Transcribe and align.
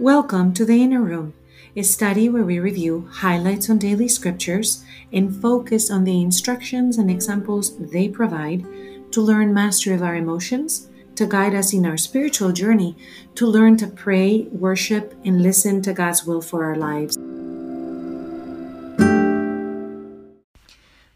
Welcome 0.00 0.54
to 0.54 0.64
the 0.64 0.82
Inner 0.82 1.02
Room, 1.02 1.34
a 1.76 1.82
study 1.82 2.30
where 2.30 2.42
we 2.42 2.58
review 2.58 3.06
highlights 3.12 3.68
on 3.68 3.76
daily 3.76 4.08
scriptures 4.08 4.82
and 5.12 5.36
focus 5.42 5.90
on 5.90 6.04
the 6.04 6.22
instructions 6.22 6.96
and 6.96 7.10
examples 7.10 7.76
they 7.76 8.08
provide 8.08 8.64
to 9.12 9.20
learn 9.20 9.52
mastery 9.52 9.94
of 9.94 10.02
our 10.02 10.16
emotions, 10.16 10.88
to 11.16 11.26
guide 11.26 11.54
us 11.54 11.74
in 11.74 11.84
our 11.84 11.98
spiritual 11.98 12.50
journey, 12.50 12.96
to 13.34 13.46
learn 13.46 13.76
to 13.76 13.88
pray, 13.88 14.48
worship, 14.52 15.12
and 15.22 15.42
listen 15.42 15.82
to 15.82 15.92
God's 15.92 16.24
will 16.24 16.40
for 16.40 16.64
our 16.64 16.76
lives. 16.76 17.18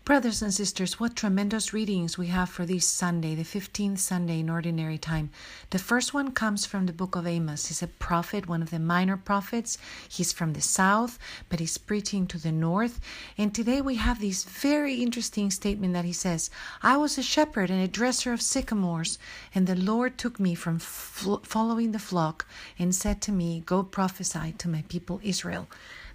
Brothers 0.05 0.43
and 0.43 0.53
sisters, 0.53 1.01
what 1.01 1.17
tremendous 1.17 1.73
readings 1.73 2.19
we 2.19 2.27
have 2.27 2.51
for 2.51 2.67
this 2.67 2.87
Sunday, 2.87 3.35
the 3.35 3.43
15th 3.43 4.01
Sunday 4.01 4.41
in 4.41 4.51
Ordinary 4.51 4.99
Time. 4.99 5.31
The 5.71 5.79
first 5.79 6.13
one 6.13 6.33
comes 6.33 6.67
from 6.67 6.85
the 6.85 6.93
book 6.93 7.17
of 7.17 7.27
Amos. 7.27 7.69
He's 7.69 7.83
a 7.83 7.87
prophet, 7.87 8.47
one 8.47 8.61
of 8.61 8.69
the 8.69 8.79
minor 8.79 9.17
prophets. 9.17 9.79
He's 10.07 10.31
from 10.31 10.53
the 10.53 10.61
south, 10.61 11.19
but 11.49 11.59
he's 11.59 11.79
preaching 11.79 12.27
to 12.27 12.37
the 12.37 12.53
north. 12.53 13.01
And 13.39 13.55
today 13.55 13.81
we 13.81 13.95
have 13.95 14.21
this 14.21 14.45
very 14.45 14.97
interesting 14.97 15.51
statement 15.51 15.95
that 15.95 16.05
he 16.05 16.13
says 16.13 16.51
I 16.83 16.99
was 16.99 17.17
a 17.17 17.23
shepherd 17.23 17.71
and 17.71 17.81
a 17.81 17.89
dresser 17.89 18.35
of 18.35 18.43
sycamores, 18.43 19.19
and 19.55 19.67
the 19.67 19.75
Lord 19.75 20.19
took 20.19 20.39
me 20.39 20.55
from 20.55 20.81
following 20.81 21.93
the 21.93 21.99
flock 21.99 22.47
and 22.79 22.95
said 22.95 23.23
to 23.23 23.33
me, 23.33 23.63
Go 23.65 23.83
prophesy 23.83 24.53
to 24.59 24.69
my 24.69 24.85
people 24.87 25.19
Israel. 25.23 25.67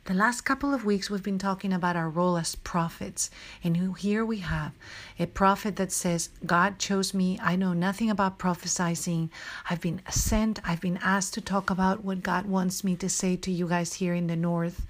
The 0.05 0.13
last 0.15 0.41
couple 0.41 0.73
of 0.73 0.85
weeks, 0.85 1.09
we've 1.09 1.21
been 1.21 1.37
talking 1.37 1.71
about 1.71 1.95
our 1.95 2.09
role 2.09 2.37
as 2.37 2.55
prophets. 2.55 3.29
And 3.63 3.95
here 3.97 4.25
we 4.25 4.37
have 4.39 4.71
a 5.19 5.27
prophet 5.27 5.75
that 5.75 5.91
says, 5.91 6.29
God 6.45 6.79
chose 6.79 7.13
me. 7.13 7.37
I 7.43 7.55
know 7.55 7.73
nothing 7.73 8.09
about 8.09 8.39
prophesying. 8.39 9.29
I've 9.69 9.81
been 9.81 10.01
sent, 10.09 10.59
I've 10.67 10.81
been 10.81 10.97
asked 11.03 11.35
to 11.35 11.41
talk 11.41 11.69
about 11.69 12.03
what 12.03 12.23
God 12.23 12.47
wants 12.47 12.83
me 12.83 12.95
to 12.95 13.09
say 13.09 13.35
to 13.37 13.51
you 13.51 13.67
guys 13.67 13.93
here 13.93 14.15
in 14.15 14.27
the 14.27 14.35
north. 14.35 14.87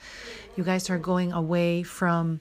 You 0.56 0.64
guys 0.64 0.90
are 0.90 1.00
going 1.00 1.34
away 1.34 1.84
from 1.84 2.40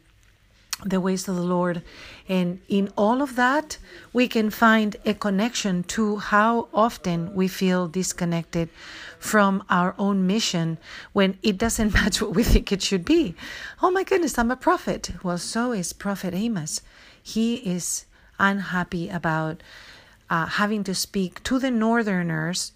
the 0.84 1.00
ways 1.00 1.28
of 1.28 1.36
the 1.36 1.42
Lord. 1.42 1.82
And 2.28 2.60
in 2.68 2.90
all 2.96 3.20
of 3.22 3.36
that, 3.36 3.78
we 4.12 4.28
can 4.28 4.50
find 4.50 4.96
a 5.04 5.14
connection 5.14 5.82
to 5.84 6.16
how 6.16 6.68
often 6.72 7.34
we 7.34 7.48
feel 7.48 7.88
disconnected 7.88 8.68
from 9.18 9.64
our 9.68 9.94
own 9.98 10.26
mission 10.26 10.78
when 11.12 11.36
it 11.42 11.58
doesn't 11.58 11.94
match 11.98 12.22
what 12.22 12.34
we 12.34 12.44
think 12.44 12.70
it 12.70 12.82
should 12.82 13.04
be. 13.04 13.34
Oh 13.82 13.90
my 13.90 14.04
goodness, 14.04 14.38
I'm 14.38 14.50
a 14.50 14.56
prophet. 14.56 15.10
Well, 15.22 15.38
so 15.38 15.72
is 15.72 15.92
Prophet 15.92 16.34
Amos. 16.34 16.80
He 17.20 17.56
is 17.56 18.06
unhappy 18.38 19.08
about 19.08 19.62
uh, 20.30 20.46
having 20.46 20.84
to 20.84 20.94
speak 20.94 21.42
to 21.44 21.58
the 21.58 21.70
northerners 21.70 22.72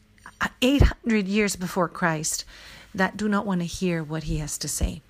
800 0.61 1.29
years 1.29 1.57
before 1.57 1.89
Christ 1.89 2.45
that 2.95 3.17
do 3.17 3.29
not 3.29 3.47
want 3.47 3.61
to 3.61 3.67
hear 3.67 4.03
what 4.03 4.25
he 4.25 4.39
has 4.39 4.59
to 4.59 4.69
say. 4.69 5.03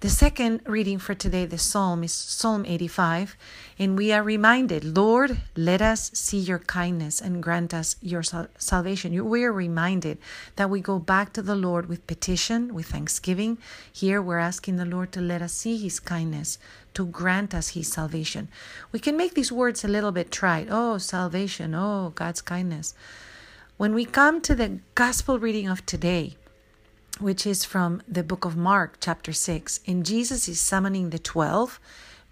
The 0.00 0.08
second 0.08 0.62
reading 0.66 0.98
for 0.98 1.14
today, 1.14 1.44
the 1.44 1.58
psalm, 1.58 2.02
is 2.02 2.12
Psalm 2.12 2.64
85, 2.66 3.36
and 3.78 3.96
we 3.96 4.10
are 4.10 4.22
reminded, 4.22 4.84
Lord, 4.84 5.40
let 5.54 5.82
us 5.82 6.10
see 6.14 6.38
your 6.38 6.58
kindness 6.58 7.20
and 7.20 7.42
grant 7.42 7.74
us 7.74 7.96
your 8.00 8.22
sal- 8.22 8.48
salvation. 8.58 9.12
We 9.28 9.44
are 9.44 9.52
reminded 9.52 10.18
that 10.56 10.70
we 10.70 10.80
go 10.80 10.98
back 10.98 11.32
to 11.34 11.42
the 11.42 11.54
Lord 11.54 11.86
with 11.86 12.06
petition, 12.06 12.74
with 12.74 12.86
thanksgiving. 12.86 13.58
Here 13.92 14.20
we're 14.20 14.38
asking 14.38 14.76
the 14.76 14.86
Lord 14.86 15.12
to 15.12 15.20
let 15.20 15.42
us 15.42 15.52
see 15.52 15.76
his 15.76 16.00
kindness, 16.00 16.58
to 16.94 17.06
grant 17.06 17.54
us 17.54 17.68
his 17.70 17.92
salvation. 17.92 18.48
We 18.90 18.98
can 18.98 19.16
make 19.16 19.34
these 19.34 19.52
words 19.52 19.84
a 19.84 19.88
little 19.88 20.12
bit 20.12 20.32
trite. 20.32 20.68
Oh, 20.70 20.98
salvation. 20.98 21.74
Oh, 21.74 22.12
God's 22.14 22.40
kindness. 22.40 22.94
When 23.76 23.94
we 23.94 24.04
come 24.04 24.40
to 24.42 24.54
the 24.54 24.80
gospel 24.94 25.38
reading 25.38 25.68
of 25.68 25.84
today, 25.86 26.36
which 27.20 27.46
is 27.46 27.64
from 27.64 28.02
the 28.08 28.22
book 28.22 28.44
of 28.44 28.56
Mark, 28.56 28.96
chapter 29.00 29.32
6. 29.32 29.80
And 29.86 30.04
Jesus 30.04 30.48
is 30.48 30.60
summoning 30.60 31.10
the 31.10 31.18
12, 31.18 31.78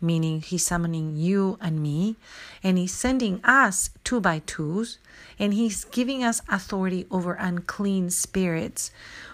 meaning 0.00 0.41
he's 0.41 0.64
summoning 0.64 1.16
you 1.16 1.58
and 1.60 1.82
me, 1.82 2.16
and 2.62 2.78
he's 2.78 2.94
sending 2.94 3.44
us 3.44 3.91
two 4.04 4.20
by 4.20 4.41
twos, 4.46 4.98
and 5.38 5.54
he's 5.54 5.84
giving 5.84 6.24
us 6.24 6.41
authority 6.48 7.06
over 7.10 7.34
unclean 7.34 8.10
spirits. 8.10 8.91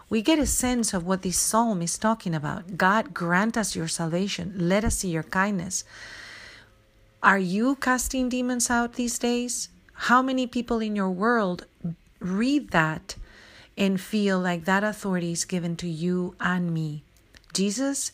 We 0.09 0.23
get 0.23 0.39
a 0.39 0.47
sense 0.47 0.95
of 0.95 1.07
what 1.07 1.23
this 1.23 1.39
psalm 1.39 1.83
is 1.83 1.99
talking 1.99 2.34
about. 2.34 2.77
God, 2.77 3.15
grant 3.15 3.57
us 3.57 3.75
your 3.75 3.89
salvation. 3.89 4.55
Let 4.57 4.84
us 4.84 4.99
see 4.99 5.09
your 5.09 5.25
kindness. 5.25 5.84
Are 7.23 7.39
you 7.39 7.77
casting 7.77 8.28
demons 8.28 8.71
out 8.71 8.95
these 8.95 9.19
days? 9.19 9.69
How 9.93 10.23
many 10.23 10.47
people 10.47 10.81
in 10.81 10.95
your 10.95 11.11
world 11.11 11.67
read 12.21 12.71
that? 12.71 13.17
And 13.77 14.01
feel 14.01 14.39
like 14.39 14.65
that 14.65 14.85
authority 14.85 15.33
is 15.33 15.45
given 15.45 15.77
to 15.77 15.89
you 15.89 16.35
and 16.41 16.73
me. 16.73 17.03
Jesus 17.53 18.13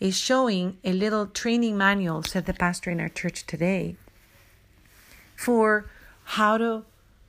is 0.00 0.16
showing 0.16 0.78
a 0.84 0.92
little 0.92 1.26
training 1.26 1.76
manual, 1.76 2.22
said 2.22 2.46
the 2.46 2.54
pastor 2.54 2.90
in 2.90 3.00
our 3.00 3.08
church 3.08 3.46
today, 3.46 3.96
for 5.36 5.86
how 6.24 6.58
to 6.58 6.84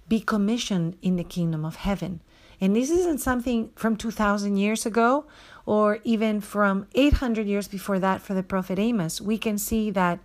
be 0.07 0.19
commissioned 0.19 0.97
in 1.01 1.15
the 1.15 1.23
kingdom 1.23 1.65
of 1.65 1.77
heaven. 1.77 2.21
And 2.61 2.75
this 2.75 2.89
isn't 2.89 3.19
something 3.19 3.71
from 3.75 3.97
2,000 3.97 4.57
years 4.57 4.85
ago 4.85 5.25
or 5.65 5.99
even 6.03 6.41
from 6.41 6.87
800 6.95 7.47
years 7.47 7.67
before 7.67 7.99
that 7.99 8.21
for 8.21 8.33
the 8.33 8.43
prophet 8.43 8.79
Amos. 8.79 9.19
We 9.19 9.37
can 9.37 9.57
see 9.57 9.91
that 9.91 10.19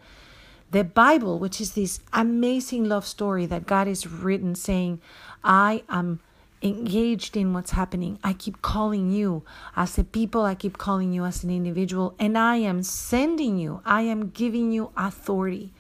the 0.71 0.84
Bible, 0.84 1.38
which 1.38 1.61
is 1.61 1.72
this 1.72 2.00
amazing 2.12 2.84
love 2.84 3.06
story 3.06 3.47
that 3.47 3.67
God 3.67 3.88
is 3.88 4.06
written 4.06 4.55
saying, 4.55 5.00
I 5.43 5.82
am 5.88 6.21
engaged 6.62 7.37
in 7.37 7.53
what's 7.53 7.72
happening. 7.72 8.19
I 8.22 8.32
keep 8.32 8.62
calling 8.62 9.10
you 9.10 9.44
as 9.76 9.98
a 9.98 10.04
people, 10.04 10.43
I 10.44 10.54
keep 10.54 10.78
calling 10.78 11.12
you 11.12 11.25
as 11.25 11.43
an 11.43 11.50
individual, 11.50 12.15
and 12.19 12.37
I 12.37 12.56
am 12.56 12.82
sending 12.82 13.59
you, 13.59 13.81
I 13.84 14.03
am 14.03 14.31
giving 14.31 14.72
you 14.72 14.93
authority. 14.97 15.72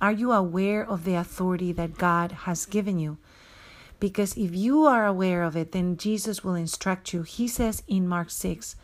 Are 0.00 0.12
you 0.12 0.32
aware 0.32 0.86
of 0.86 1.04
the 1.04 1.14
authority 1.14 1.72
that 1.72 1.96
God 1.96 2.32
has 2.32 2.66
given 2.66 2.98
you? 2.98 3.16
Because 3.98 4.36
if 4.36 4.54
you 4.54 4.84
are 4.84 5.06
aware 5.06 5.42
of 5.42 5.56
it, 5.56 5.72
then 5.72 5.96
Jesus 5.96 6.44
will 6.44 6.54
instruct 6.54 7.14
you. 7.14 7.22
He 7.22 7.48
says 7.48 7.82
in 7.88 8.06
Mark 8.06 8.30
6, 8.30 8.76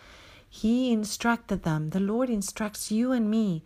He 0.48 0.90
instructed 0.90 1.64
them. 1.64 1.90
The 1.90 2.00
Lord 2.00 2.30
instructs 2.30 2.90
you 2.90 3.12
and 3.12 3.30
me. 3.30 3.62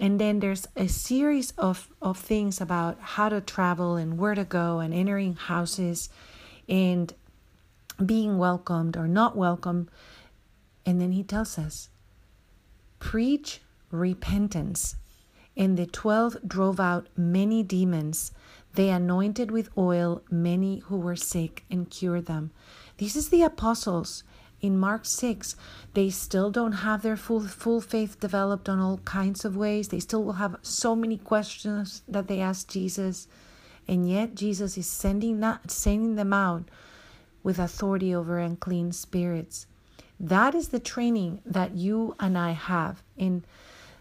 And 0.00 0.20
then 0.20 0.38
there's 0.38 0.68
a 0.76 0.86
series 0.86 1.52
of, 1.58 1.88
of 2.00 2.16
things 2.16 2.60
about 2.60 2.98
how 3.00 3.28
to 3.28 3.40
travel 3.40 3.96
and 3.96 4.16
where 4.16 4.36
to 4.36 4.44
go 4.44 4.78
and 4.78 4.94
entering 4.94 5.34
houses 5.34 6.08
and 6.70 7.12
being 8.04 8.38
welcomed 8.38 8.96
or 8.96 9.06
not 9.06 9.36
welcome. 9.36 9.90
And 10.86 11.00
then 11.00 11.12
he 11.12 11.22
tells 11.22 11.58
us, 11.58 11.90
preach 13.00 13.60
repentance. 13.90 14.96
And 15.56 15.76
the 15.76 15.86
twelve 15.86 16.36
drove 16.46 16.80
out 16.80 17.08
many 17.16 17.62
demons. 17.62 18.32
They 18.74 18.88
anointed 18.88 19.50
with 19.50 19.76
oil 19.76 20.22
many 20.30 20.78
who 20.78 20.96
were 20.96 21.16
sick 21.16 21.64
and 21.70 21.90
cured 21.90 22.26
them. 22.26 22.52
This 22.98 23.16
is 23.16 23.28
the 23.28 23.42
apostles 23.42 24.22
in 24.60 24.78
Mark 24.78 25.04
6. 25.04 25.56
They 25.94 26.08
still 26.10 26.50
don't 26.50 26.72
have 26.72 27.02
their 27.02 27.16
full, 27.16 27.40
full 27.40 27.80
faith 27.80 28.20
developed 28.20 28.68
on 28.68 28.78
all 28.78 28.98
kinds 28.98 29.44
of 29.44 29.56
ways. 29.56 29.88
They 29.88 30.00
still 30.00 30.22
will 30.22 30.34
have 30.34 30.56
so 30.62 30.94
many 30.94 31.16
questions 31.16 32.02
that 32.06 32.28
they 32.28 32.40
ask 32.40 32.68
Jesus. 32.68 33.26
And 33.90 34.08
yet 34.08 34.36
Jesus 34.36 34.78
is 34.78 34.86
sending, 34.86 35.40
not, 35.40 35.68
sending 35.68 36.14
them 36.14 36.32
out 36.32 36.68
with 37.42 37.58
authority 37.58 38.14
over 38.14 38.38
unclean 38.38 38.92
spirits. 38.92 39.66
That 40.20 40.54
is 40.54 40.68
the 40.68 40.78
training 40.78 41.40
that 41.44 41.74
you 41.74 42.14
and 42.20 42.38
I 42.38 42.52
have. 42.52 43.02
In 43.16 43.42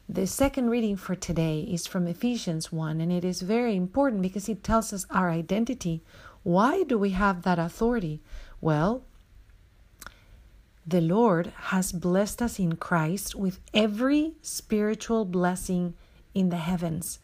the 0.07 0.27
second 0.27 0.69
reading 0.69 0.95
for 0.95 1.16
today 1.16 1.61
is 1.61 1.88
from 1.88 2.05
Ephesians 2.05 2.72
1, 2.72 3.01
and 3.01 3.11
it 3.11 3.25
is 3.25 3.41
very 3.41 3.75
important 3.75 4.22
because 4.22 4.47
it 4.47 4.63
tells 4.63 4.94
us 4.94 5.07
our 5.09 5.31
identity. 5.31 6.03
Why 6.44 6.83
do 6.83 7.00
we 7.00 7.09
have 7.09 7.42
that 7.42 7.57
authority? 7.57 8.21
Well, 8.62 9.01
the 10.85 11.01
Lord 11.01 11.51
has 11.74 11.92
blessed 11.92 12.44
us 12.44 12.59
in 12.59 12.75
Christ 12.75 13.33
with 13.33 13.59
every 13.74 14.33
spiritual 14.44 15.25
blessing 15.25 15.95
in 16.35 16.50
the 16.50 16.57
heavens. 16.57 17.18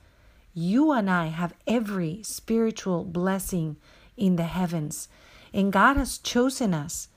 You 0.57 0.93
and 0.93 1.09
I 1.09 1.27
have 1.27 1.53
every 1.67 2.23
spiritual 2.23 3.03
blessing 3.03 3.75
in 4.15 4.37
the 4.37 4.45
heavens. 4.45 5.09
And 5.53 5.73
God 5.73 5.97
has 5.97 6.17
chosen 6.17 6.73
us 6.73 7.09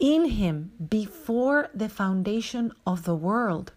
in 0.00 0.30
Him 0.30 0.72
before 0.88 1.70
the 1.72 1.88
foundation 1.88 2.72
of 2.84 3.04
the 3.04 3.14
world. 3.14 3.72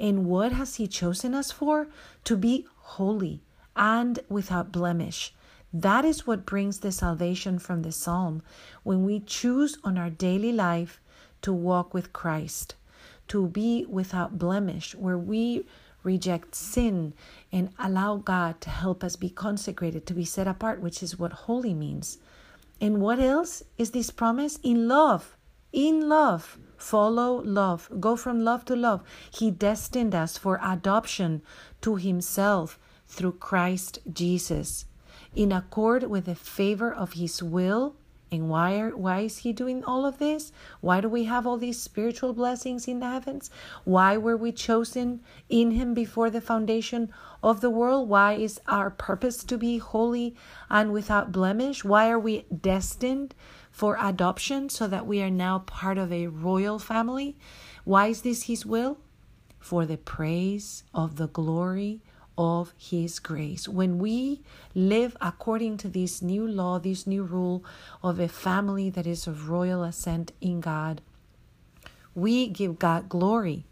And 0.00 0.24
what 0.24 0.52
has 0.52 0.76
He 0.76 0.86
chosen 0.86 1.34
us 1.34 1.52
for? 1.52 1.88
To 2.24 2.34
be 2.34 2.66
holy 2.76 3.42
and 3.76 4.18
without 4.30 4.72
blemish. 4.72 5.34
That 5.70 6.06
is 6.06 6.26
what 6.26 6.46
brings 6.46 6.80
the 6.80 6.92
salvation 6.92 7.58
from 7.58 7.82
the 7.82 7.92
psalm 7.92 8.42
when 8.84 9.04
we 9.04 9.20
choose 9.20 9.76
on 9.84 9.98
our 9.98 10.08
daily 10.08 10.52
life 10.52 10.98
to 11.42 11.52
walk 11.52 11.92
with 11.92 12.14
Christ, 12.14 12.74
to 13.28 13.48
be 13.48 13.84
without 13.86 14.38
blemish, 14.38 14.94
where 14.94 15.18
we 15.18 15.66
reject 16.04 16.54
sin 16.54 17.14
and 17.50 17.70
allow 17.78 18.16
God 18.16 18.60
to 18.60 18.70
help 18.70 19.02
us 19.02 19.16
be 19.16 19.30
consecrated, 19.30 20.06
to 20.06 20.14
be 20.14 20.24
set 20.24 20.46
apart, 20.46 20.80
which 20.80 21.02
is 21.02 21.18
what 21.18 21.32
holy 21.32 21.74
means. 21.74 22.18
And 22.80 23.00
what 23.00 23.18
else 23.18 23.62
is 23.78 23.90
this 23.90 24.10
promise? 24.10 24.58
In 24.62 24.86
love. 24.86 25.36
in 25.72 26.08
love. 26.08 26.58
Follow 26.76 27.42
love. 27.42 27.88
Go 27.98 28.14
from 28.14 28.44
love 28.44 28.64
to 28.66 28.76
love. 28.76 29.02
He 29.30 29.50
destined 29.50 30.14
us 30.14 30.38
for 30.38 30.60
adoption 30.62 31.42
to 31.80 31.96
Himself 31.96 32.78
through 33.08 33.32
Christ 33.32 33.98
Jesus, 34.12 34.84
in 35.34 35.50
accord 35.50 36.04
with 36.04 36.26
the 36.26 36.34
favor 36.34 36.92
of 36.92 37.14
His 37.14 37.42
will. 37.42 37.96
And 38.30 38.48
why, 38.48 38.78
are, 38.80 38.96
why 38.96 39.20
is 39.20 39.38
He 39.38 39.52
doing 39.52 39.84
all 39.84 40.04
of 40.04 40.18
this? 40.18 40.50
Why 40.80 41.00
do 41.00 41.08
we 41.08 41.24
have 41.24 41.46
all 41.46 41.56
these 41.56 41.80
spiritual 41.80 42.32
blessings 42.32 42.88
in 42.88 42.98
the 42.98 43.08
heavens? 43.08 43.50
Why 43.84 44.16
were 44.16 44.36
we 44.36 44.50
chosen 44.50 45.20
in 45.48 45.72
Him 45.72 45.94
before 45.94 46.30
the 46.30 46.40
foundation 46.40 47.12
of 47.42 47.60
the 47.60 47.70
world? 47.70 48.08
Why 48.08 48.32
is 48.32 48.60
our 48.66 48.90
purpose 48.90 49.44
to 49.44 49.58
be 49.58 49.78
holy 49.78 50.34
and 50.68 50.92
without 50.92 51.32
blemish? 51.32 51.84
Why 51.84 52.10
are 52.10 52.18
we 52.18 52.46
destined 52.60 53.34
for 53.70 53.96
adoption 54.00 54.68
so 54.68 54.86
that 54.88 55.06
we 55.06 55.22
are 55.22 55.30
now 55.30 55.60
part 55.60 55.98
of 55.98 56.12
a 56.12 56.26
royal 56.26 56.78
family? 56.78 57.36
Why 57.84 58.08
is 58.08 58.22
this 58.22 58.44
His 58.44 58.66
will? 58.66 58.98
For 59.58 59.86
the 59.86 59.96
praise 59.96 60.84
of 60.92 61.16
the 61.16 61.28
glory 61.28 62.02
of 62.36 62.72
His 62.76 63.18
grace. 63.18 63.68
When 63.68 63.98
we 63.98 64.40
live 64.74 65.16
according 65.20 65.76
to 65.78 65.88
this 65.88 66.22
new 66.22 66.46
law, 66.46 66.78
this 66.78 67.06
new 67.06 67.22
rule 67.22 67.64
of 68.02 68.18
a 68.18 68.28
family 68.28 68.90
that 68.90 69.06
is 69.06 69.26
of 69.26 69.48
royal 69.48 69.82
ascent 69.82 70.32
in 70.40 70.60
God, 70.60 71.00
we 72.14 72.48
give 72.48 72.78
God 72.78 73.08
glory 73.08 73.64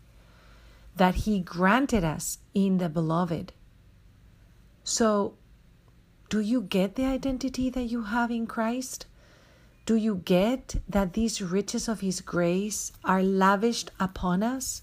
that 0.96 1.14
He 1.26 1.40
granted 1.40 2.04
us 2.04 2.38
in 2.54 2.78
the 2.78 2.88
beloved. 2.88 3.52
So, 4.84 5.34
do 6.28 6.40
you 6.40 6.62
get 6.62 6.96
the 6.96 7.04
identity 7.04 7.70
that 7.70 7.84
you 7.84 8.04
have 8.04 8.30
in 8.30 8.46
Christ? 8.46 9.06
Do 9.84 9.96
you 9.96 10.22
get 10.24 10.76
that 10.88 11.12
these 11.12 11.42
riches 11.42 11.88
of 11.88 12.00
His 12.00 12.20
grace 12.20 12.92
are 13.04 13.22
lavished 13.22 13.90
upon 13.98 14.42
us? 14.42 14.82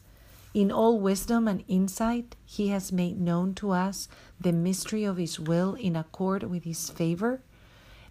In 0.53 0.71
all 0.71 0.99
wisdom 0.99 1.47
and 1.47 1.63
insight, 1.67 2.35
He 2.43 2.69
has 2.69 2.91
made 2.91 3.21
known 3.21 3.53
to 3.55 3.71
us 3.71 4.07
the 4.39 4.51
mystery 4.51 5.03
of 5.03 5.17
His 5.17 5.39
will 5.39 5.75
in 5.75 5.95
accord 5.95 6.43
with 6.43 6.63
His 6.63 6.89
favor, 6.89 7.41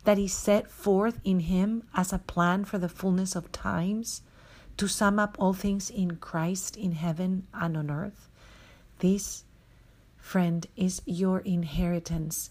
that 0.05 0.19
He 0.19 0.29
set 0.29 0.71
forth 0.71 1.21
in 1.25 1.41
Him 1.41 1.83
as 1.95 2.13
a 2.13 2.19
plan 2.19 2.65
for 2.65 2.79
the 2.79 2.89
fullness 2.89 3.35
of 3.35 3.51
times, 3.51 4.23
to 4.77 4.87
sum 4.87 5.19
up 5.19 5.37
all 5.41 5.53
things 5.53 5.91
in 5.91 6.17
Christ 6.17 6.77
in 6.77 6.93
heaven 6.93 7.49
and 7.53 7.77
on 7.77 7.91
earth. 7.91 8.29
This, 9.01 9.43
friend, 10.17 10.65
is 10.77 11.03
your 11.05 11.41
inheritance. 11.41 12.51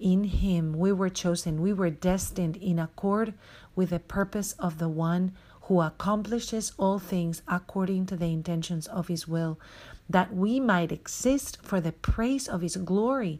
In 0.00 0.24
Him 0.24 0.72
we 0.72 0.90
were 0.92 1.10
chosen, 1.10 1.60
we 1.60 1.74
were 1.74 1.90
destined 1.90 2.56
in 2.56 2.78
accord 2.78 3.34
with 3.76 3.90
the 3.90 3.98
purpose 3.98 4.52
of 4.52 4.78
the 4.78 4.88
one 4.88 5.32
who 5.68 5.82
accomplishes 5.82 6.72
all 6.78 6.98
things 6.98 7.42
according 7.46 8.06
to 8.06 8.16
the 8.16 8.32
intentions 8.32 8.86
of 8.86 9.08
his 9.08 9.28
will, 9.28 9.60
that 10.08 10.34
we 10.34 10.58
might 10.58 10.90
exist 10.90 11.58
for 11.60 11.78
the 11.78 11.92
praise 11.92 12.48
of 12.48 12.62
his 12.62 12.76
glory. 12.76 13.38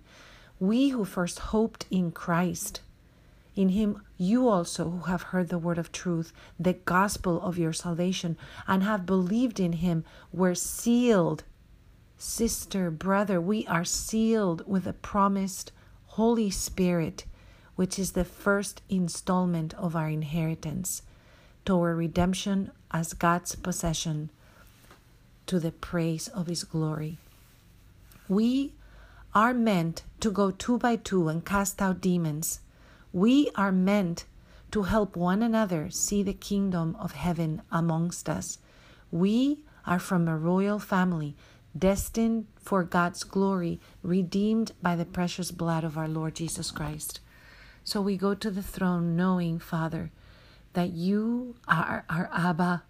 We 0.61 0.91
who 0.91 1.07
first 1.07 1.39
hoped 1.39 1.87
in 1.91 2.13
Christ. 2.13 2.83
In 3.57 3.71
him, 3.71 4.03
you 4.19 4.47
also 4.47 4.91
who 4.91 5.11
have 5.11 5.23
heard 5.23 5.49
the 5.49 5.59
word 5.59 5.79
of 5.79 5.91
truth, 5.91 6.35
the 6.61 6.75
gospel 6.75 7.41
of 7.41 7.57
your 7.57 7.73
salvation, 7.73 8.37
and 8.67 8.83
have 8.83 9.07
believed 9.07 9.59
in 9.59 9.73
him, 9.73 10.05
were 10.31 10.55
sealed. 10.55 11.45
Sister, 12.19 12.91
brother, 12.91 13.41
we 13.41 13.67
are 13.67 13.87
sealed 13.87 14.63
with 14.67 14.85
the 14.85 14.93
promised 14.93 15.73
Holy 16.09 16.51
Spirit, 16.51 17.25
which 17.75 17.99
is 17.99 18.13
the 18.13 18.25
first 18.25 18.83
installment 18.91 19.73
of 19.75 19.97
our 19.97 20.11
inheritance 20.11 21.01
toward 21.69 21.99
redemption 21.99 22.71
as 22.91 23.13
God's 23.13 23.55
possession 23.55 24.31
to 25.45 25.61
the 25.61 25.71
praise 25.71 26.27
of 26.29 26.47
His 26.47 26.65
glory. 26.65 27.19
We 28.27 28.73
are 29.35 29.53
meant 29.53 30.03
to 30.21 30.31
go 30.31 30.51
two 30.51 30.79
by 30.79 30.97
two 30.97 31.29
and 31.29 31.45
cast 31.45 31.83
out 31.83 32.01
demons. 32.01 32.61
We 33.13 33.51
are 33.55 33.71
meant 33.71 34.25
to 34.71 34.85
help 34.85 35.15
one 35.15 35.43
another 35.43 35.91
see 35.91 36.23
the 36.23 36.33
kingdom 36.33 36.97
of 36.99 37.13
heaven 37.13 37.61
amongst 37.71 38.31
us. 38.31 38.57
We 39.11 39.59
are 39.85 39.99
from 39.99 40.27
a 40.27 40.39
royal 40.39 40.79
family, 40.79 41.37
destined 41.79 42.47
for 42.57 42.83
God's 42.83 43.25
glory, 43.25 43.79
redeemed 44.03 44.73
by 44.81 44.97
the 44.97 45.05
precious 45.05 45.51
blood 45.51 45.85
of 45.85 45.99
our 45.99 46.09
Lord 46.09 46.35
Jesus 46.37 46.71
Christ. 46.71 47.21
So 47.85 48.01
we 48.01 48.17
go 48.17 48.33
to 48.33 48.51
the 48.51 48.63
throne 48.63 49.17
knowing, 49.17 49.59
Father, 49.59 50.11
that 50.79 50.93
you 50.93 51.57
are 51.67 52.05
our 52.09 52.31
Abba, 52.33 52.85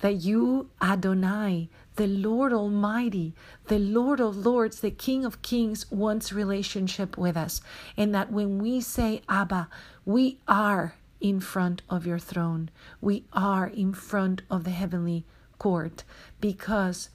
that 0.00 0.14
you, 0.14 0.68
Adonai, 0.82 1.68
the 1.94 2.08
Lord 2.08 2.52
Almighty, 2.52 3.34
the 3.68 3.78
Lord 3.78 4.20
of 4.20 4.44
Lords, 4.44 4.80
the 4.80 4.90
King 4.90 5.24
of 5.24 5.40
Kings, 5.40 5.88
wants 5.92 6.32
relationship 6.32 7.16
with 7.16 7.36
us. 7.36 7.60
And 7.96 8.12
that 8.16 8.32
when 8.32 8.58
we 8.58 8.80
say 8.80 9.22
Abba, 9.28 9.68
we 10.04 10.38
are 10.48 10.96
in 11.20 11.38
front 11.38 11.82
of 11.88 12.04
your 12.04 12.18
throne. 12.18 12.68
We 13.00 13.26
are 13.32 13.68
in 13.68 13.92
front 13.92 14.42
of 14.50 14.64
the 14.64 14.70
heavenly 14.70 15.24
court 15.56 16.02
because 16.40 17.10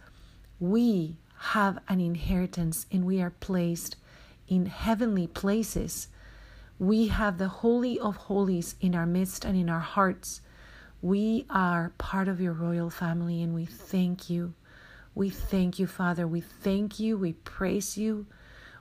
we 0.61 1.17
have 1.57 1.77
an 1.89 1.99
inheritance 1.99 2.85
and 2.89 3.03
we 3.03 3.21
are 3.21 3.33
placed 3.41 3.97
in 4.47 4.67
heavenly 4.67 5.27
places 5.27 6.07
we 6.77 7.07
have 7.07 7.37
the 7.37 7.47
Holy 7.47 7.99
of 7.99 8.15
Holies 8.15 8.75
in 8.81 8.95
our 8.95 9.05
midst 9.05 9.45
and 9.45 9.57
in 9.57 9.69
our 9.69 9.79
hearts. 9.79 10.41
We 11.01 11.45
are 11.49 11.93
part 11.97 12.27
of 12.27 12.41
your 12.41 12.53
royal 12.53 12.89
family 12.89 13.41
and 13.41 13.53
we 13.53 13.65
thank 13.65 14.29
you. 14.29 14.53
We 15.13 15.29
thank 15.29 15.79
you, 15.79 15.87
Father. 15.87 16.27
We 16.27 16.41
thank 16.41 16.99
you. 16.99 17.17
We 17.17 17.33
praise 17.33 17.97
you. 17.97 18.25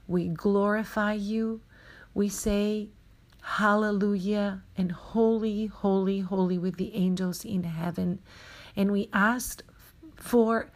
We 0.09 0.29
glorify 0.29 1.13
you. 1.13 1.61
We 2.13 2.29
say, 2.29 2.89
Hallelujah 3.43 4.63
and 4.77 4.91
holy, 4.91 5.67
holy, 5.67 6.21
holy 6.21 6.59
with 6.59 6.77
the 6.77 6.95
angels 6.95 7.45
in 7.45 7.63
heaven. 7.63 8.21
And 8.75 8.91
we 8.91 9.11
asked 9.13 9.63
for 10.17 10.71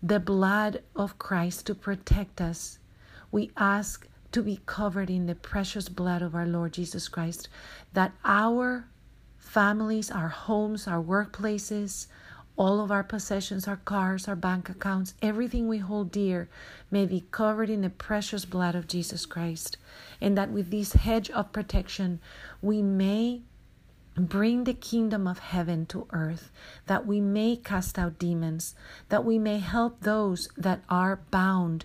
the 0.00 0.20
blood 0.20 0.82
of 0.94 1.18
Christ 1.18 1.66
to 1.66 1.74
protect 1.74 2.40
us. 2.40 2.78
We 3.32 3.50
ask 3.56 4.06
to 4.34 4.42
be 4.42 4.58
covered 4.66 5.10
in 5.10 5.26
the 5.26 5.34
precious 5.36 5.88
blood 5.88 6.20
of 6.20 6.34
our 6.34 6.44
Lord 6.44 6.72
Jesus 6.72 7.06
Christ, 7.06 7.48
that 7.92 8.12
our 8.24 8.88
families, 9.38 10.10
our 10.10 10.28
homes, 10.28 10.88
our 10.88 11.00
workplaces, 11.00 12.08
all 12.56 12.80
of 12.80 12.90
our 12.90 13.04
possessions, 13.04 13.68
our 13.68 13.76
cars, 13.76 14.26
our 14.26 14.34
bank 14.34 14.68
accounts, 14.68 15.14
everything 15.22 15.68
we 15.68 15.78
hold 15.78 16.10
dear 16.10 16.48
may 16.90 17.06
be 17.06 17.24
covered 17.30 17.70
in 17.70 17.82
the 17.82 17.90
precious 17.90 18.44
blood 18.44 18.74
of 18.74 18.88
Jesus 18.88 19.24
Christ. 19.24 19.76
And 20.20 20.36
that 20.36 20.50
with 20.50 20.72
this 20.72 20.94
hedge 20.94 21.30
of 21.30 21.52
protection, 21.52 22.18
we 22.60 22.82
may 22.82 23.42
bring 24.16 24.64
the 24.64 24.74
kingdom 24.74 25.26
of 25.26 25.38
heaven 25.38 25.86
to 25.86 26.06
earth, 26.10 26.50
that 26.86 27.06
we 27.06 27.20
may 27.20 27.56
cast 27.56 27.98
out 27.98 28.18
demons, 28.18 28.74
that 29.08 29.24
we 29.24 29.38
may 29.38 29.58
help 29.58 30.00
those 30.00 30.48
that 30.56 30.82
are 30.88 31.20
bound 31.30 31.84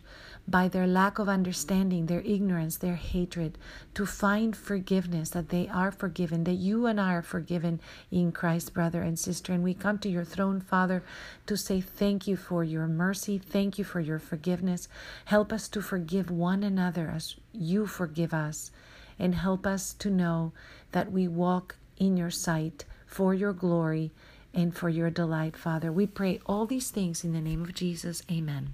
by 0.50 0.68
their 0.68 0.88
lack 0.88 1.20
of 1.20 1.30
understanding, 1.30 2.06
their 2.06 2.22
ignorance, 2.22 2.78
their 2.78 2.96
hatred, 2.96 3.58
to 3.94 4.06
find 4.06 4.56
forgiveness, 4.56 5.30
that 5.32 5.50
they 5.50 5.68
are 5.68 5.92
forgiven, 5.92 6.44
that 6.46 6.54
you 6.54 6.86
and 6.86 7.00
I 7.00 7.14
are 7.14 7.22
forgiven 7.22 7.80
in 8.12 8.32
Christ, 8.32 8.74
brother 8.74 9.02
and 9.02 9.18
sister. 9.18 9.54
And 9.54 9.64
we 9.64 9.74
come 9.74 10.00
to 10.00 10.10
your 10.10 10.24
throne, 10.24 10.62
Father, 10.62 11.04
to 11.46 11.58
say 11.58 11.82
thank 11.82 12.28
you 12.28 12.36
for 12.36 12.64
your 12.64 12.88
mercy, 12.88 13.38
thank 13.38 13.78
you 13.78 13.84
for 13.84 14.00
your 14.00 14.20
forgiveness. 14.20 14.88
Help 15.26 15.54
us 15.54 15.68
to 15.70 15.82
forgive 15.82 16.32
one 16.32 16.64
another 16.64 17.12
as 17.14 17.36
you 17.54 17.86
forgive 17.86 18.34
us, 18.34 18.72
and 19.18 19.36
help 19.36 19.68
us 19.68 19.94
to 19.94 20.10
know 20.10 20.54
that 20.92 21.12
we 21.12 21.28
walk 21.28 21.76
in 21.98 22.18
your 22.18 22.32
sight 22.32 22.86
for 23.06 23.34
your 23.34 23.54
glory 23.54 24.12
and 24.54 24.76
for 24.76 24.90
your 24.90 25.10
delight, 25.10 25.56
Father. 25.56 25.92
We 25.92 26.08
pray 26.08 26.40
all 26.46 26.66
these 26.66 26.90
things 26.90 27.24
in 27.24 27.34
the 27.34 27.42
name 27.42 27.62
of 27.62 27.74
Jesus. 27.74 28.24
Amen. 28.32 28.74